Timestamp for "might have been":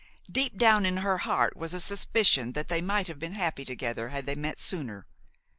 2.81-3.33